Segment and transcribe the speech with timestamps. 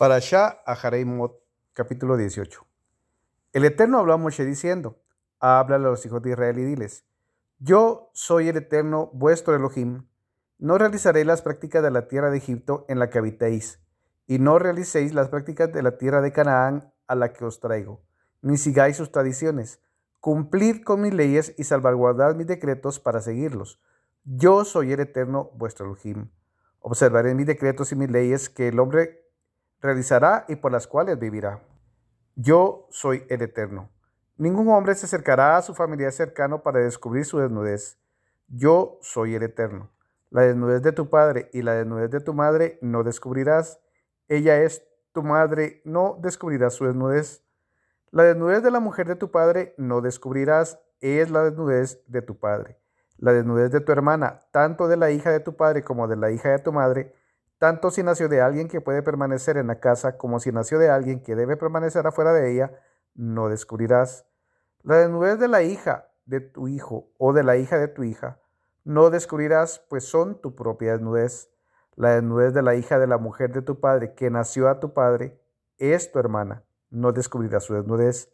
[0.00, 1.34] Para Shah Ahareimot,
[1.74, 2.66] capítulo 18.
[3.52, 4.98] El Eterno habló a Moshe diciendo,
[5.40, 7.04] háblale a los hijos de Israel y diles,
[7.58, 10.06] yo soy el Eterno, vuestro Elohim,
[10.56, 13.78] no realizaréis las prácticas de la tierra de Egipto en la que habitéis,
[14.26, 18.00] y no realicéis las prácticas de la tierra de Canaán a la que os traigo,
[18.40, 19.82] ni sigáis sus tradiciones,
[20.20, 23.82] cumplid con mis leyes y salvaguardad mis decretos para seguirlos.
[24.24, 26.30] Yo soy el Eterno, vuestro Elohim.
[26.78, 29.19] Observaré mis decretos y mis leyes que el hombre
[29.80, 31.62] realizará y por las cuales vivirá.
[32.36, 33.90] Yo soy el Eterno.
[34.36, 37.98] Ningún hombre se acercará a su familiar cercano para descubrir su desnudez.
[38.48, 39.90] Yo soy el Eterno.
[40.30, 43.80] La desnudez de tu padre y la desnudez de tu madre no descubrirás.
[44.28, 44.82] Ella es
[45.12, 47.44] tu madre, no descubrirás su desnudez.
[48.12, 50.78] La desnudez de la mujer de tu padre no descubrirás.
[51.00, 52.78] Es la desnudez de tu padre.
[53.18, 56.30] La desnudez de tu hermana, tanto de la hija de tu padre como de la
[56.30, 57.14] hija de tu madre,
[57.60, 60.88] tanto si nació de alguien que puede permanecer en la casa como si nació de
[60.88, 62.72] alguien que debe permanecer afuera de ella,
[63.14, 64.24] no descubrirás.
[64.82, 68.40] La desnudez de la hija de tu hijo o de la hija de tu hija,
[68.84, 71.50] no descubrirás, pues son tu propia desnudez.
[71.96, 74.94] La desnudez de la hija de la mujer de tu padre que nació a tu
[74.94, 75.38] padre
[75.76, 78.32] es tu hermana, no descubrirás su desnudez.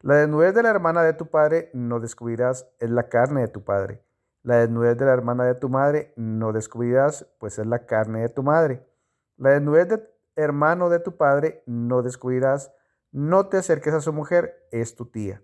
[0.00, 3.62] La desnudez de la hermana de tu padre no descubrirás, es la carne de tu
[3.62, 4.02] padre.
[4.44, 8.28] La desnudez de la hermana de tu madre no descubrirás, pues es la carne de
[8.28, 8.86] tu madre.
[9.38, 12.70] La desnudez del hermano de tu padre no descubrirás.
[13.10, 15.42] No te acerques a su mujer, es tu tía.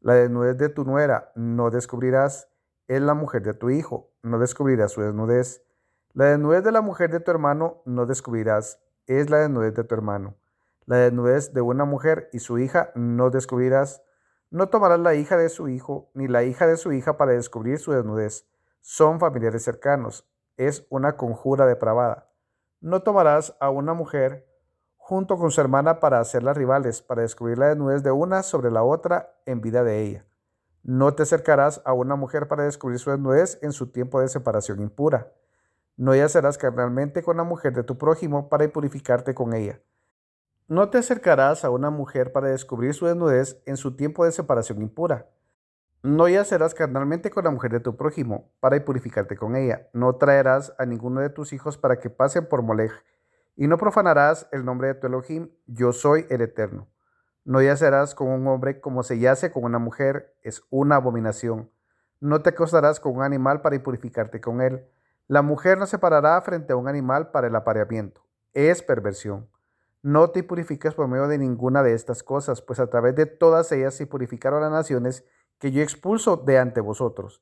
[0.00, 2.50] La desnudez de tu nuera no descubrirás,
[2.88, 5.64] es la mujer de tu hijo, no descubrirás su desnudez.
[6.12, 9.94] La desnudez de la mujer de tu hermano no descubrirás, es la desnudez de tu
[9.94, 10.34] hermano.
[10.84, 14.02] La desnudez de una mujer y su hija no descubrirás,
[14.52, 17.78] no tomarás la hija de su hijo ni la hija de su hija para descubrir
[17.78, 18.46] su desnudez.
[18.82, 20.28] Son familiares cercanos.
[20.58, 22.30] Es una conjura depravada.
[22.78, 24.46] No tomarás a una mujer
[24.98, 28.82] junto con su hermana para hacerlas rivales, para descubrir la desnudez de una sobre la
[28.82, 30.26] otra en vida de ella.
[30.82, 34.82] No te acercarás a una mujer para descubrir su desnudez en su tiempo de separación
[34.82, 35.32] impura.
[35.96, 39.80] No yacerás carnalmente con la mujer de tu prójimo para purificarte con ella.
[40.68, 44.80] No te acercarás a una mujer para descubrir su desnudez en su tiempo de separación
[44.80, 45.26] impura.
[46.02, 49.88] No yacerás carnalmente con la mujer de tu prójimo para purificarte con ella.
[49.92, 52.92] No traerás a ninguno de tus hijos para que pasen por Molej.
[53.56, 55.50] Y no profanarás el nombre de tu Elohim.
[55.66, 56.88] Yo soy el Eterno.
[57.44, 60.34] No yacerás con un hombre como se yace con una mujer.
[60.42, 61.70] Es una abominación.
[62.20, 64.88] No te acostarás con un animal para purificarte con él.
[65.26, 68.24] La mujer no se parará frente a un animal para el apareamiento.
[68.54, 69.51] Es perversión.
[70.02, 73.70] No te purifiques por medio de ninguna de estas cosas, pues a través de todas
[73.70, 75.24] ellas se purificaron las naciones
[75.60, 77.40] que yo expulso de ante vosotros.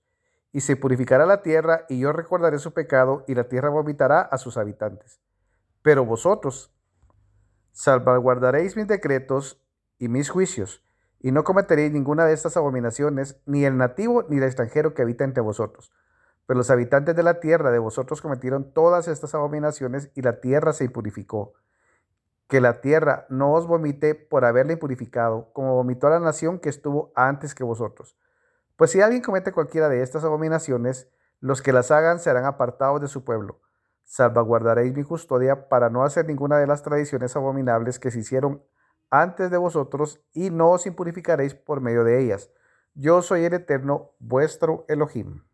[0.52, 4.36] Y se purificará la tierra, y yo recordaré su pecado, y la tierra vomitará a
[4.36, 5.22] sus habitantes.
[5.80, 6.70] Pero vosotros
[7.72, 9.64] salvaguardaréis mis decretos
[9.98, 10.84] y mis juicios,
[11.18, 15.24] y no cometeréis ninguna de estas abominaciones, ni el nativo ni el extranjero que habita
[15.24, 15.92] entre vosotros.
[16.44, 20.74] Pero los habitantes de la tierra de vosotros cometieron todas estas abominaciones, y la tierra
[20.74, 21.54] se impurificó
[22.50, 26.68] que la tierra no os vomite por haberla impurificado, como vomitó a la nación que
[26.68, 28.16] estuvo antes que vosotros.
[28.74, 33.06] Pues si alguien comete cualquiera de estas abominaciones, los que las hagan serán apartados de
[33.06, 33.60] su pueblo.
[34.02, 38.64] Salvaguardaréis mi custodia para no hacer ninguna de las tradiciones abominables que se hicieron
[39.10, 42.50] antes de vosotros y no os impurificaréis por medio de ellas.
[42.94, 45.44] Yo soy el eterno vuestro Elohim.